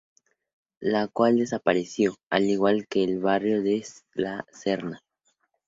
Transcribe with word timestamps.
La 0.81 1.07
cual 1.07 1.37
desapareció, 1.37 2.15
al 2.31 2.45
igual 2.45 2.87
que 2.87 3.03
el 3.03 3.19
barrio 3.19 3.61
de 3.61 3.85
La 4.15 4.47
Serna. 4.51 4.99